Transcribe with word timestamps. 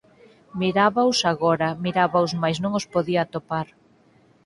Mirábaos 0.61 1.19
agora, 1.33 1.69
mirábaos 1.83 2.31
mais 2.41 2.57
non 2.63 2.71
os 2.79 2.85
podía 2.93 3.21
atopar. 3.23 3.67